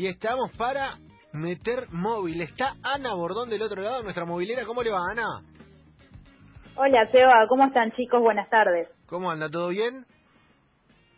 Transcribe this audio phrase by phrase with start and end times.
[0.00, 0.96] y estamos para
[1.34, 2.40] meter móvil.
[2.40, 4.64] Está Ana Bordón del otro lado, nuestra movilera.
[4.64, 5.42] ¿Cómo le va, Ana?
[6.74, 7.46] Hola, Seba.
[7.50, 8.22] ¿Cómo están, chicos?
[8.22, 8.88] Buenas tardes.
[9.06, 9.50] ¿Cómo anda?
[9.50, 10.06] ¿Todo bien?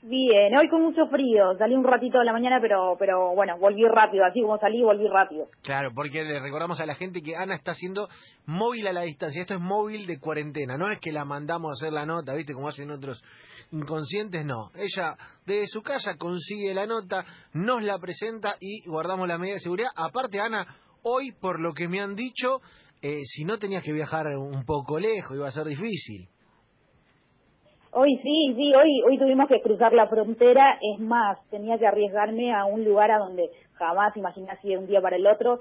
[0.05, 1.57] Bien, hoy con mucho frío.
[1.59, 4.25] Salí un ratito de la mañana, pero pero bueno, volví rápido.
[4.25, 5.47] Así como salí, volví rápido.
[5.63, 8.09] Claro, porque le recordamos a la gente que Ana está haciendo
[8.45, 9.43] móvil a la distancia.
[9.43, 10.77] Esto es móvil de cuarentena.
[10.77, 12.53] No es que la mandamos a hacer la nota, ¿viste?
[12.53, 13.23] Como hacen otros
[13.71, 14.73] inconscientes, no.
[14.75, 19.61] Ella desde su casa consigue la nota, nos la presenta y guardamos la medida de
[19.61, 19.91] seguridad.
[19.95, 20.67] Aparte, Ana,
[21.03, 22.61] hoy, por lo que me han dicho,
[23.03, 26.29] eh, si no tenías que viajar un poco lejos, iba a ser difícil.
[27.95, 32.55] Hoy sí, sí, hoy, hoy tuvimos que cruzar la frontera, es más, tenía que arriesgarme
[32.55, 35.61] a un lugar a donde jamás imaginé de un día para el otro,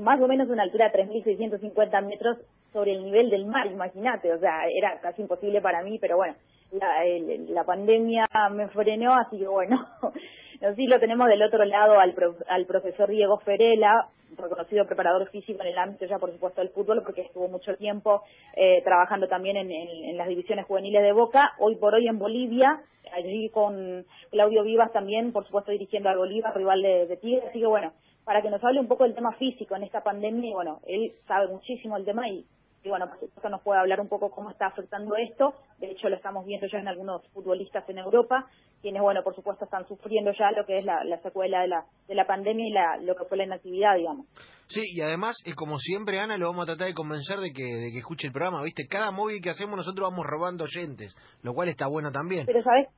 [0.00, 2.38] más o menos una altura de 3.650 metros
[2.72, 6.36] sobre el nivel del mar, imagínate, o sea, era casi imposible para mí, pero bueno,
[6.70, 7.04] la,
[7.48, 9.84] la pandemia me frenó, así que bueno,
[10.76, 12.14] sí lo tenemos del otro lado al,
[12.46, 14.06] al profesor Diego Ferela,
[14.44, 18.22] reconocido preparador físico en el ámbito ya por supuesto del fútbol porque estuvo mucho tiempo
[18.56, 22.82] eh, trabajando también en, las divisiones juveniles de Boca, hoy por hoy en Bolivia,
[23.12, 27.58] allí con Claudio Vivas también, por supuesto dirigiendo al Bolívar, rival de, de Tigre, así
[27.58, 27.92] que bueno,
[28.24, 31.12] para que nos hable un poco del tema físico en esta pandemia, y bueno, él
[31.26, 32.44] sabe muchísimo el tema y
[32.84, 35.54] y bueno, por supuesto nos puede hablar un poco cómo está afectando esto.
[35.78, 38.46] De hecho, lo estamos viendo ya en algunos futbolistas en Europa,
[38.82, 42.14] quienes, bueno, por supuesto están sufriendo ya lo que es la, secuela de la, de
[42.14, 44.26] la pandemia y la, lo que fue la inactividad, digamos.
[44.66, 47.64] Sí, y además, eh, como siempre, Ana, lo vamos a tratar de convencer de que,
[47.64, 48.86] de que escuche el programa, ¿viste?
[48.86, 52.44] Cada móvil que hacemos nosotros vamos robando oyentes, lo cual está bueno también.
[52.44, 52.88] Pero, ¿sabes?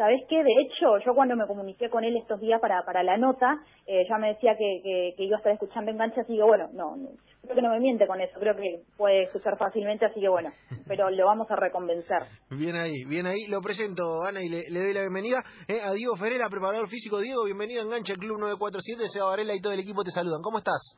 [0.00, 0.42] ¿Sabes qué?
[0.42, 4.06] De hecho, yo cuando me comuniqué con él estos días para, para la nota, eh,
[4.08, 6.96] ya me decía que, que, iba a estar escuchando enganche, así que bueno, no,
[7.42, 10.48] creo que no me miente con eso, creo que puede escuchar fácilmente, así que bueno,
[10.88, 12.16] pero lo vamos a reconvencer.
[12.48, 16.16] Bien ahí, bien ahí, lo presento, Ana, y le, doy la bienvenida eh, a Diego
[16.16, 17.18] Ferreira, preparador físico.
[17.18, 20.40] Diego, bienvenido a Enganche, Club 947, Seba Varela y todo el equipo te saludan.
[20.40, 20.96] ¿Cómo estás?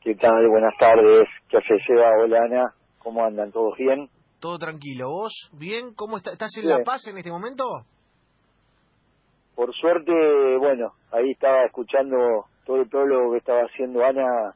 [0.00, 0.48] ¿Qué tal?
[0.48, 1.28] Buenas tardes.
[1.48, 2.10] ¿Qué hace Seba?
[2.20, 2.64] Hola, Ana.
[2.98, 3.52] ¿Cómo andan?
[3.52, 4.08] ¿Todos bien?
[4.46, 5.08] Todo tranquilo.
[5.10, 5.92] ¿Vos bien?
[5.96, 6.30] ¿Cómo está?
[6.30, 7.64] ¿Estás en La Paz en este momento?
[9.56, 10.12] Por suerte,
[10.58, 14.54] bueno, ahí estaba escuchando todo, todo lo que estaba haciendo Ana.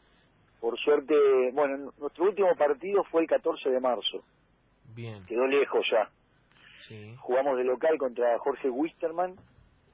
[0.60, 1.12] Por suerte,
[1.54, 4.22] bueno, nuestro último partido fue el 14 de marzo.
[4.94, 5.26] Bien.
[5.26, 6.08] Quedó lejos ya.
[7.18, 9.34] Jugamos de local contra Jorge Wisterman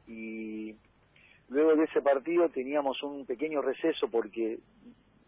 [0.07, 0.75] y
[1.49, 4.59] luego de ese partido teníamos un pequeño receso porque,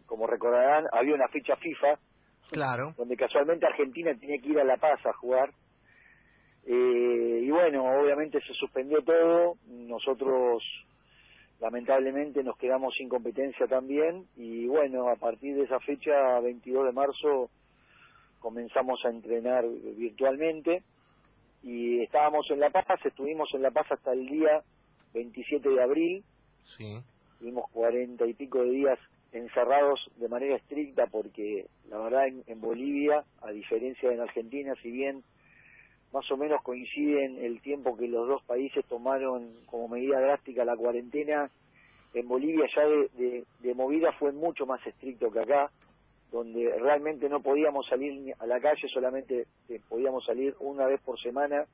[0.05, 1.97] como recordarán, había una fecha FIFA
[2.51, 2.93] Claro.
[2.97, 5.51] Donde casualmente Argentina tenía que ir a La Paz a jugar.
[6.65, 9.55] Eh, y bueno, obviamente se suspendió todo.
[9.67, 10.63] Nosotros
[11.59, 14.25] lamentablemente nos quedamos sin competencia también.
[14.35, 17.49] Y bueno, a partir de esa fecha, 22 de marzo,
[18.39, 19.65] comenzamos a entrenar
[19.97, 20.83] virtualmente.
[21.61, 24.63] Y estábamos en La Paz, estuvimos en La Paz hasta el día
[25.13, 26.23] 27 de abril.
[26.77, 27.01] Sí.
[27.39, 28.99] Tuvimos cuarenta y pico de días
[29.31, 34.91] encerrados de manera estricta porque la verdad en, Bolivia, a diferencia de en Argentina, si
[34.91, 35.23] bien
[36.11, 40.75] más o menos coinciden el tiempo que los dos países tomaron como medida drástica la
[40.75, 41.49] cuarentena,
[42.13, 45.69] en Bolivia ya de, de, movida fue mucho más estricto que acá,
[46.31, 51.19] donde realmente no podíamos salir a la calle, solamente eh, podíamos salir una vez por
[51.19, 51.65] semana,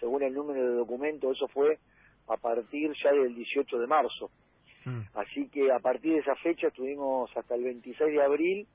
[0.00, 1.78] según el número de documento, eso fue
[2.28, 4.30] a partir ya del 18 de marzo.
[4.84, 5.00] Mm.
[5.14, 8.66] Así que a partir de esa fecha estuvimos hasta el 26 de abril,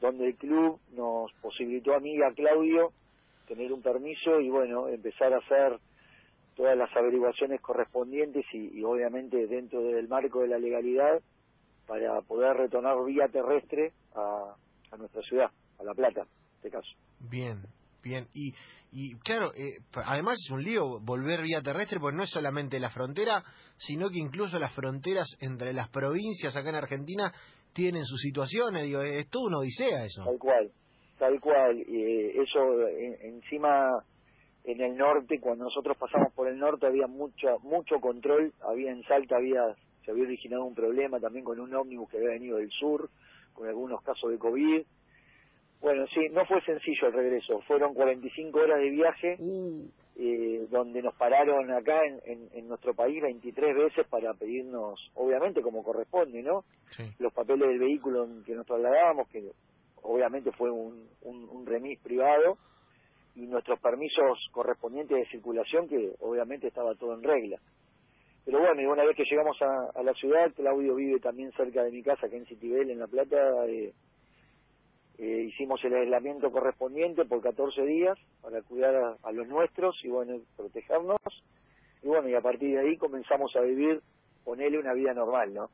[0.00, 2.92] donde el club nos posibilitó a mí y a Claudio
[3.46, 5.78] tener un permiso y bueno, empezar a hacer
[6.56, 11.20] todas las averiguaciones correspondientes y, obviamente dentro del marco de la legalidad
[11.86, 14.54] para poder retornar vía terrestre a,
[14.90, 16.90] a nuestra ciudad, a La Plata, en este caso.
[17.20, 17.62] Bien,
[18.08, 18.28] bien.
[18.34, 18.52] Y
[18.98, 22.88] y claro, eh, además es un lío volver vía terrestre, porque no es solamente la
[22.88, 23.44] frontera,
[23.76, 27.30] sino que incluso las fronteras entre las provincias acá en Argentina
[27.74, 30.24] tienen sus situaciones, digo, es todo una odisea eso.
[30.24, 30.70] Tal cual,
[31.18, 31.78] tal cual.
[31.78, 34.02] Eh, eso encima
[34.64, 39.02] en el norte, cuando nosotros pasamos por el norte había mucho, mucho control, había en
[39.02, 39.74] Salta, había
[40.06, 43.10] se había originado un problema también con un ómnibus que había venido del sur,
[43.52, 44.86] con algunos casos de COVID
[45.80, 47.60] bueno, sí, no fue sencillo el regreso.
[47.66, 49.80] Fueron 45 horas de viaje, mm.
[50.16, 55.82] eh, donde nos pararon acá en, en, nuestro país 23 veces para pedirnos, obviamente como
[55.82, 56.64] corresponde, ¿no?
[57.18, 59.52] Los papeles del vehículo en que nos trasladábamos, que
[60.02, 62.58] obviamente fue un, un, remis privado,
[63.34, 67.58] y nuestros permisos correspondientes de circulación, que obviamente estaba todo en regla.
[68.46, 71.90] Pero bueno, y una vez que llegamos a, la ciudad, Claudio vive también cerca de
[71.90, 73.36] mi casa, que en Citibel, en La Plata,
[73.66, 73.92] eh,
[75.18, 80.38] eh, hicimos el aislamiento correspondiente por 14 días para cuidar a, los nuestros y bueno,
[80.56, 81.20] protegernos.
[82.02, 84.02] Y bueno, y a partir de ahí comenzamos a vivir
[84.44, 85.70] ponele una vida normal, ¿no?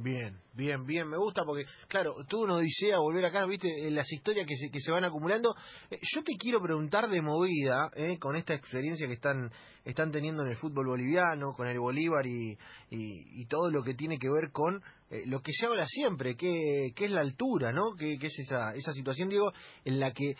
[0.00, 4.46] Bien, bien, bien, me gusta porque, claro, tú no a volver acá, viste, las historias
[4.46, 5.56] que se, que se van acumulando.
[5.90, 9.50] Eh, yo te quiero preguntar de movida, eh, con esta experiencia que están,
[9.84, 12.56] están teniendo en el fútbol boliviano, con el Bolívar y,
[12.90, 14.80] y, todo lo que tiene que ver con
[15.10, 17.96] eh, lo que se habla siempre, que, que es la altura, ¿no?
[17.98, 19.52] Que, es esa, esa situación, digo,
[19.84, 20.36] en la que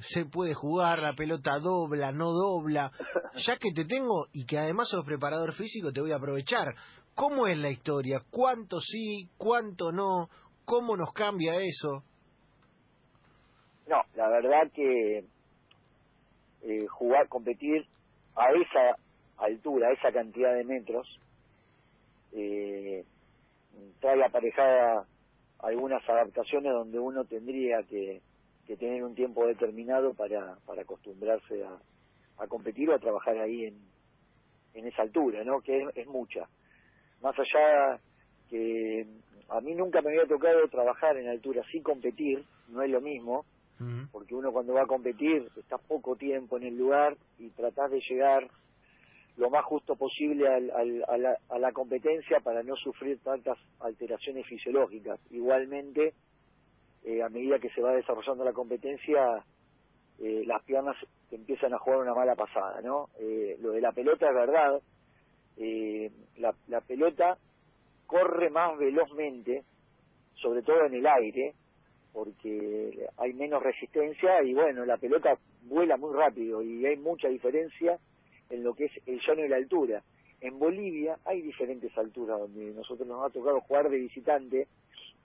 [0.00, 2.90] se puede jugar, la pelota dobla, no dobla.
[3.46, 6.74] Ya que te tengo y que además sos preparador físico, te voy a aprovechar
[7.18, 8.20] ¿Cómo es la historia?
[8.30, 9.28] ¿Cuánto sí?
[9.36, 10.28] ¿Cuánto no?
[10.64, 12.04] ¿Cómo nos cambia eso?
[13.88, 15.24] No, la verdad que
[16.62, 17.84] eh, jugar, competir
[18.36, 18.96] a esa
[19.36, 21.08] altura, a esa cantidad de metros,
[22.34, 23.04] eh,
[23.98, 25.04] trae aparejada
[25.58, 28.22] algunas adaptaciones donde uno tendría que,
[28.78, 33.76] tener un tiempo determinado para, para acostumbrarse a, competir o a trabajar ahí en,
[34.74, 35.60] en esa altura, ¿no?
[35.62, 36.48] Que es mucha
[37.22, 38.00] más allá
[38.48, 39.06] que
[39.48, 43.44] a mí nunca me había tocado trabajar en altura, sí competir, no es lo mismo,
[44.10, 48.00] porque uno cuando va a competir está poco tiempo en el lugar y tratás de
[48.00, 48.48] llegar
[49.36, 50.70] lo más justo posible al,
[51.06, 55.20] a, la, a, la, competencia para no sufrir tantas alteraciones fisiológicas.
[55.30, 56.12] Igualmente,
[57.04, 59.44] eh, a medida que se va desarrollando la competencia,
[60.18, 60.96] eh, las piernas
[61.30, 63.10] empiezan a jugar una mala pasada, ¿no?
[63.20, 64.80] Eh, lo de la pelota es verdad,
[65.58, 67.36] eh, la, la pelota
[68.06, 69.64] corre más velozmente,
[70.34, 71.54] sobre todo en el aire,
[72.12, 77.98] porque hay menos resistencia y bueno, la pelota vuela muy rápido y hay mucha diferencia
[78.50, 80.02] en lo que es el llano y la altura.
[80.40, 84.68] En Bolivia hay diferentes alturas donde nosotros nos ha tocado jugar de visitante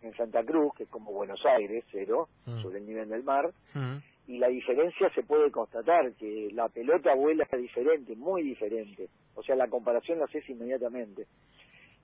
[0.02, 2.62] en Santa Cruz, que es como Buenos Aires, cero, mm.
[2.62, 3.98] sobre el nivel del mar, mm.
[4.28, 9.08] y la diferencia se puede constatar, que la pelota vuela diferente, muy diferente.
[9.36, 11.28] O sea, la comparación la haces inmediatamente.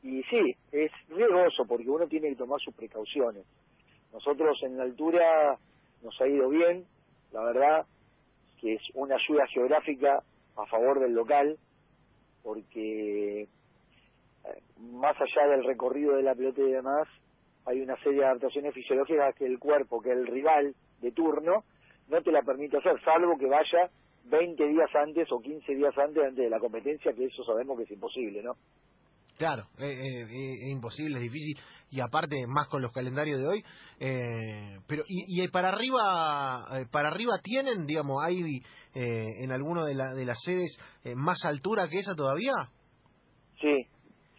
[0.01, 3.45] Y sí, es riesgoso porque uno tiene que tomar sus precauciones.
[4.13, 5.57] Nosotros en la altura
[6.01, 6.85] nos ha ido bien,
[7.31, 7.85] la verdad
[8.59, 10.21] que es una ayuda geográfica
[10.57, 11.57] a favor del local,
[12.43, 13.47] porque eh,
[14.91, 17.07] más allá del recorrido de la pelota y demás,
[17.65, 21.63] hay una serie de adaptaciones fisiológicas que el cuerpo, que el rival de turno,
[22.09, 23.89] no te la permite hacer, salvo que vaya
[24.25, 27.83] 20 días antes o 15 días antes antes de la competencia, que eso sabemos que
[27.83, 28.54] es imposible, ¿no?
[29.38, 31.57] Claro, es imposible, es difícil
[31.92, 33.63] y aparte más con los calendarios de hoy.
[34.00, 38.62] Eh, pero y, y, para arriba, eh, para arriba tienen, digamos, hay
[38.95, 40.77] eh, en alguno de, la, de las sedes
[41.15, 42.54] más altura que esa todavía.
[43.60, 43.88] Sí,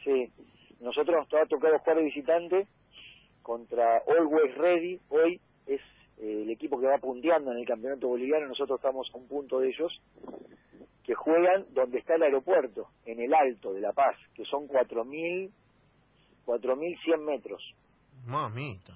[0.05, 0.33] sí.
[0.81, 2.67] Nosotros nos ha tocado jugar visitante
[3.43, 5.01] contra Always Ready.
[5.11, 5.81] Hoy es
[6.21, 9.61] eh, el equipo que va punteando en el campeonato boliviano, nosotros estamos a un punto
[9.61, 10.01] de ellos,
[11.03, 15.51] que juegan donde está el aeropuerto, en el alto de La Paz, que son 4.000,
[16.47, 17.75] 4.100 metros.
[18.27, 18.93] Mamita.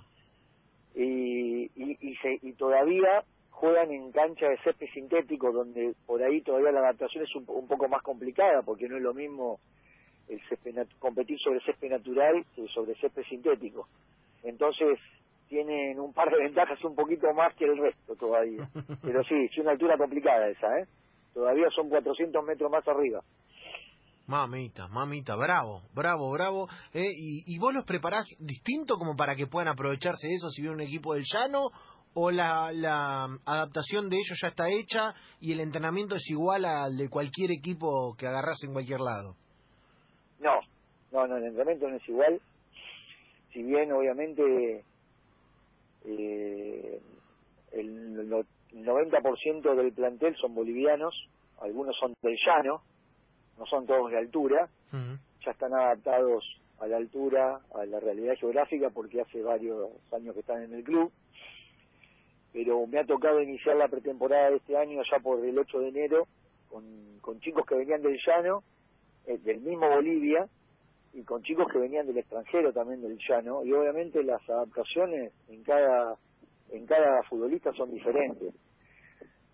[0.95, 1.99] Y, y,
[2.43, 7.35] y, todavía juegan en cancha de césped sintético, donde por ahí todavía la adaptación es
[7.35, 9.59] un, poco más complicada, porque no es lo mismo
[10.29, 10.41] el
[10.99, 13.89] competir sobre césped natural que sobre césped sintético.
[14.45, 15.01] Entonces,
[15.55, 18.69] tienen un par de ventajas un poquito más que el resto todavía.
[19.03, 20.87] Pero sí, es una altura complicada esa, ¿eh?
[21.33, 23.21] Todavía son 400 metros más arriba.
[24.27, 26.69] Mamita, mamita, bravo, bravo, bravo.
[26.93, 27.05] ¿eh?
[27.05, 30.77] ¿Y, ¿Y vos los preparás distinto como para que puedan aprovecharse de eso si viene
[30.77, 31.71] un equipo del llano?
[32.15, 36.97] ¿O la, la adaptación de ellos ya está hecha y el entrenamiento es igual al
[36.97, 39.35] de cualquier equipo que agarras en cualquier lado?
[40.39, 40.61] No,
[41.13, 42.41] no, no, el entrenamiento no es igual.
[43.53, 44.85] Si bien obviamente
[46.05, 47.01] eh,
[47.73, 48.31] el,
[48.73, 51.15] 90% del plantel son bolivianos,
[51.61, 52.83] algunos son del llano,
[53.59, 54.69] no son todos de altura,
[55.45, 56.45] ya están adaptados
[56.81, 60.85] a la altura, a la realidad geográfica, porque hace varios años que están en el
[60.85, 61.13] club.
[62.53, 65.89] Pero me ha tocado iniciar la pretemporada de este año ya por el 8 de
[65.89, 66.27] enero,
[66.69, 66.85] con,
[67.21, 68.63] con chicos que venían del llano,
[69.27, 70.49] eh, del mismo Bolivia,
[71.15, 75.63] y con chicos que venían del extranjero también del llano y obviamente las adaptaciones en
[75.63, 76.17] cada
[76.71, 78.53] en cada futbolista son diferentes.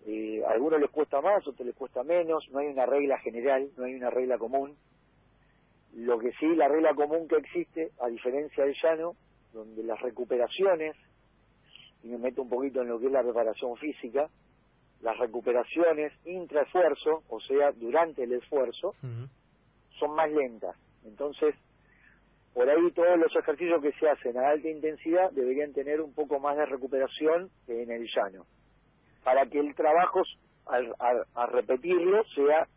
[0.07, 3.69] Eh, a algunos les cuesta más otros les cuesta menos no hay una regla general
[3.77, 4.75] no hay una regla común.
[5.93, 9.15] Lo que sí la regla común que existe a diferencia del llano
[9.53, 10.95] donde las recuperaciones
[12.03, 14.27] y me meto un poquito en lo que es la preparación física
[15.01, 18.95] las recuperaciones intraesfuerzo o sea durante el esfuerzo
[19.99, 21.55] son más lentas entonces,
[22.53, 26.39] por ahí todos los ejercicios que se hacen a alta intensidad deberían tener un poco
[26.39, 28.45] más de recuperación que en el llano,
[29.23, 30.21] para que el trabajo,
[30.65, 30.93] al,
[31.33, 32.67] a repetirlo, sea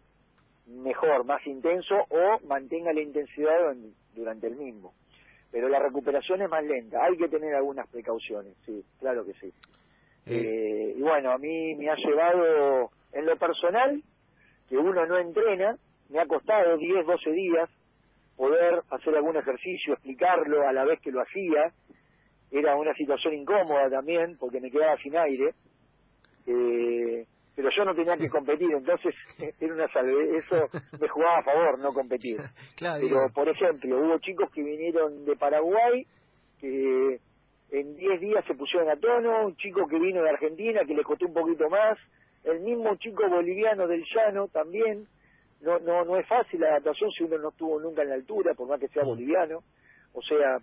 [0.67, 3.75] mejor, más intenso o mantenga la intensidad
[4.15, 4.95] durante el mismo.
[5.51, 9.53] Pero la recuperación es más lenta, hay que tener algunas precauciones, sí, claro que sí.
[10.27, 14.03] Eh, y bueno, a mí me ha llevado en lo personal,
[14.69, 15.77] que uno no entrena,
[16.09, 17.71] me ha costado 10, 12 días
[18.37, 21.73] poder hacer algún ejercicio, explicarlo a la vez que lo hacía.
[22.51, 25.55] Era una situación incómoda también, porque me quedaba sin aire.
[26.47, 27.27] Eh,
[27.57, 29.15] pero yo no tenía que competir, entonces
[29.61, 30.69] era una salve, eso
[31.01, 32.39] me jugaba a favor, no competir.
[32.79, 36.07] pero, por ejemplo, hubo chicos que vinieron de Paraguay,
[36.61, 37.21] que
[37.71, 41.03] en 10 días se pusieron a tono, un chico que vino de Argentina, que le
[41.03, 41.99] costó un poquito más,
[42.45, 45.07] el mismo chico boliviano del llano también,
[45.65, 48.55] no, no, no es fácil la adaptación si uno no estuvo nunca en la altura,
[48.55, 49.07] por más que sea mm.
[49.07, 49.59] boliviano,
[50.13, 50.59] o sea,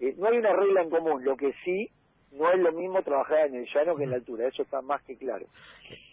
[0.00, 1.88] eh, no hay una regla en común, lo que sí
[2.32, 5.02] no es lo mismo trabajar en el llano que en la altura, eso está más
[5.02, 5.46] que claro.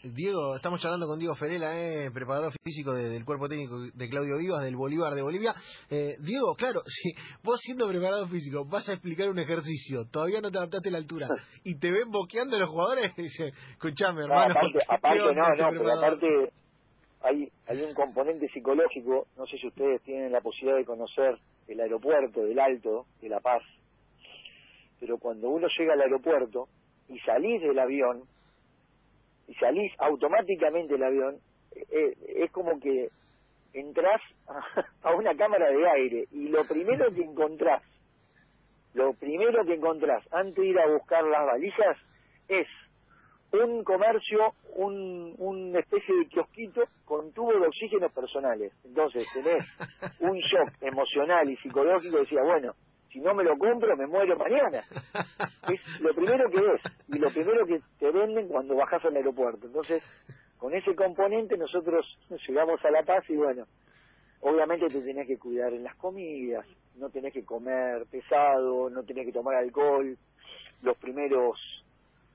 [0.04, 4.64] Diego, estamos charlando con Diego Ferela, eh, preparador físico del cuerpo técnico de Claudio Vivas,
[4.64, 5.54] del Bolívar de Bolivia.
[5.90, 10.50] Eh, Diego, claro, si vos siendo preparador físico vas a explicar un ejercicio, todavía no
[10.50, 11.28] te adaptaste a la altura
[11.64, 14.56] y te ven boqueando los jugadores, dice, escuchame hermano.
[14.56, 16.28] aparte, aparte no, no, pero aparte
[17.28, 21.80] hay, hay un componente psicológico, no sé si ustedes tienen la posibilidad de conocer el
[21.80, 23.64] aeropuerto del Alto de La Paz,
[25.00, 26.68] pero cuando uno llega al aeropuerto
[27.10, 28.24] y salís del avión,
[29.48, 31.36] y salís automáticamente del avión,
[31.76, 33.10] eh, eh, es como que
[33.74, 34.22] entras
[35.04, 37.84] a, una cámara de aire y lo primero que encontrás,
[38.94, 41.98] lo primero que encontrás antes de ir a buscar las valijas
[42.48, 42.68] es
[43.54, 48.74] un comercio, un, una especie de kiosquito con tubos de oxígeno personales.
[48.84, 49.64] Entonces tenés
[50.20, 52.74] un shock emocional y psicológico, decía, bueno,
[53.12, 54.84] si no me lo compro me muero mañana.
[55.70, 59.68] Es lo primero que es y lo primero que te venden cuando bajas al aeropuerto.
[59.68, 60.04] Entonces,
[60.58, 62.06] con ese componente nosotros
[62.48, 63.66] llegamos a La Paz y bueno,
[64.42, 69.26] obviamente te tenés que cuidar en las comidas, no tenés que comer pesado, no tenés
[69.26, 70.18] que tomar alcohol,
[70.82, 71.60] los primeros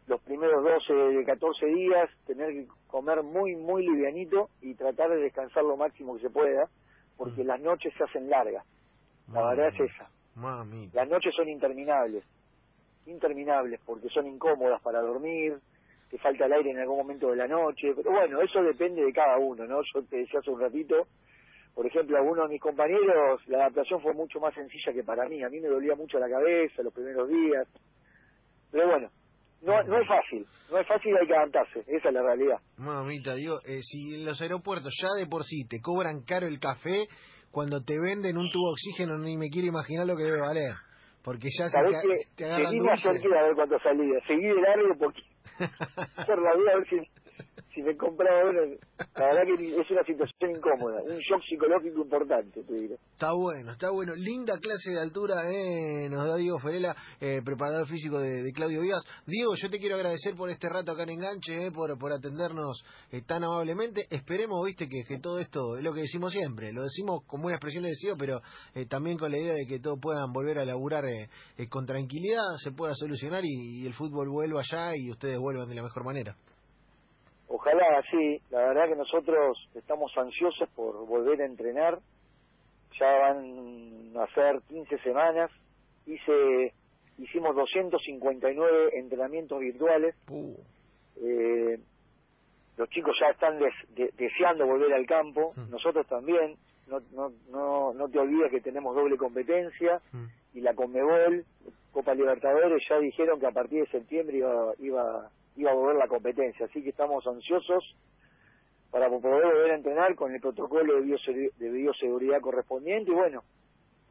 [0.06, 5.16] los primeros 12 de 14 días tener que comer muy muy livianito y tratar de
[5.16, 6.68] descansar lo máximo que se pueda
[7.16, 7.47] porque mm.
[7.47, 8.64] las noches se hacen largas
[9.32, 10.11] la verdad es esa
[10.92, 12.25] las noches son interminables,
[13.06, 15.59] interminables porque son incómodas para dormir,
[16.11, 19.12] te falta el aire en algún momento de la noche, pero bueno, eso depende de
[19.12, 19.82] cada uno, ¿no?
[19.82, 21.06] Yo te decía hace un ratito,
[21.75, 25.28] por ejemplo, a uno de mis compañeros la adaptación fue mucho más sencilla que para
[25.28, 27.68] mí, a mí me dolía mucho la cabeza los primeros días,
[28.71, 29.11] pero bueno,
[29.62, 32.57] no, no es fácil, no es fácil, hay que adaptarse, esa es la realidad.
[32.76, 36.59] Mamita, digo, eh, si en los aeropuertos ya de por sí te cobran caro el
[36.59, 37.07] café,
[37.52, 40.75] cuando te venden un tubo de oxígeno ni me quiero imaginar lo que debe valer.
[41.23, 44.19] Porque ya se te, te agarran Seguí a ver cuánto salía.
[44.26, 45.23] Seguí de largo porque...
[46.26, 46.97] por la vida a ver si
[47.75, 48.61] si me compraba uno,
[49.17, 52.95] la verdad que es una situación incómoda, un shock psicológico importante, te diré.
[53.12, 54.14] Está bueno, está bueno.
[54.14, 59.02] Linda clase de altura, eh, nos da Diego Ferela, eh, preparador físico de, Claudio Vivas.
[59.26, 63.23] Diego, yo te quiero agradecer por este rato acá en Enganche, eh, por, atendernos eh,
[63.23, 64.07] tan amablemente.
[64.11, 67.57] Esperemos, viste, que, que todo esto es lo que decimos siempre, lo decimos con buena
[67.57, 68.41] expresión de deseo, pero
[68.75, 71.05] eh, también con la idea de que todos puedan volver a laburar
[71.69, 75.83] con tranquilidad, se pueda solucionar y el fútbol vuelva allá y ustedes vuelvan de la
[75.83, 76.37] mejor manera.
[77.54, 78.40] Ojalá, sí.
[78.49, 81.99] La verdad que nosotros estamos ansiosos por volver a entrenar.
[82.99, 85.50] Ya van a ser 15 semanas.
[86.06, 86.73] Hice,
[87.18, 90.14] hicimos 259 entrenamientos virtuales.
[90.30, 90.54] Uh.
[91.16, 91.78] Eh,
[92.78, 93.61] los chicos ya están
[94.16, 95.52] deseando volver al campo.
[95.54, 95.71] Mm.
[95.71, 96.56] Nosotros también.
[96.87, 100.00] No, no, no, no te olvides que tenemos doble competencia.
[100.12, 100.25] Mm.
[100.54, 101.44] Y la Conmebol,
[101.92, 106.09] Copa Libertadores, ya dijeron que a partir de septiembre iba, iba iba a volver la
[106.09, 106.66] competencia.
[106.66, 107.85] Así que estamos ansiosos
[108.90, 113.42] para poder volver a entrenar con el protocolo de, de bioseguridad correspondiente y bueno,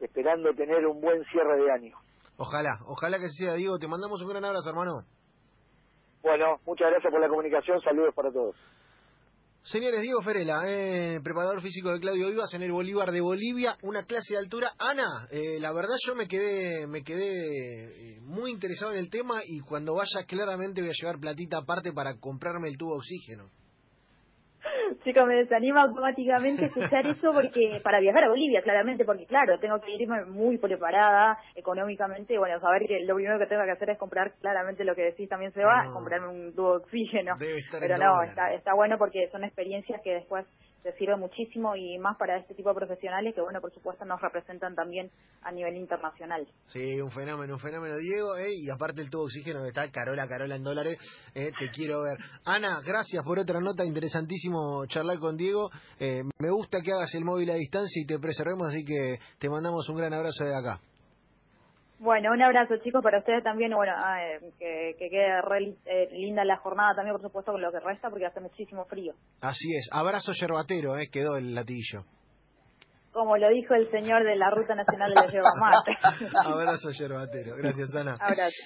[0.00, 1.96] esperando tener un buen cierre de año.
[2.36, 3.78] Ojalá, ojalá que sea, Diego.
[3.78, 5.04] Te mandamos un gran abrazo, hermano.
[6.22, 7.80] Bueno, muchas gracias por la comunicación.
[7.82, 8.56] Saludos para todos.
[9.64, 14.02] Señores, Diego Ferela, eh, preparador físico de Claudio Vivas en el Bolívar de Bolivia, una
[14.02, 14.72] clase de altura.
[14.76, 19.40] Ana, eh, la verdad yo me quedé, me quedé eh, muy interesado en el tema
[19.46, 23.50] y cuando vaya claramente voy a llevar platita aparte para comprarme el tubo de oxígeno.
[25.04, 29.80] Chicos, me desanima automáticamente escuchar eso porque para viajar a Bolivia, claramente, porque claro, tengo
[29.80, 32.38] que irme muy preparada económicamente.
[32.38, 35.28] Bueno, saber que lo primero que tengo que hacer es comprar claramente lo que decís
[35.28, 37.34] también se va, comprarme un tubo de oxígeno.
[37.80, 40.46] Pero no, está, está bueno porque son experiencias que después
[40.82, 44.20] te sirve muchísimo y más para este tipo de profesionales que, bueno, por supuesto nos
[44.20, 45.10] representan también
[45.42, 46.46] a nivel internacional.
[46.66, 50.26] Sí, un fenómeno, un fenómeno, Diego, eh, y aparte el tubo oxígeno que está Carola,
[50.26, 50.98] Carola en dólares,
[51.34, 52.18] eh, te quiero ver.
[52.44, 55.70] Ana, gracias por otra nota, interesantísimo charlar con Diego.
[55.98, 59.48] Eh, me gusta que hagas el móvil a distancia y te preservemos, así que te
[59.48, 60.80] mandamos un gran abrazo de acá.
[62.02, 66.08] Bueno, un abrazo chicos para ustedes también, bueno, ah, eh, que, que, quede re, eh,
[66.10, 69.14] linda la jornada también, por supuesto, con lo que resta, porque hace muchísimo frío.
[69.40, 72.02] Así es, abrazo yerbatero, eh, quedó el latillo.
[73.12, 75.96] Como lo dijo el señor de la Ruta Nacional de la Yerba Mate.
[76.44, 78.16] abrazo yerbatero, gracias Ana.
[78.18, 78.64] Abrazo.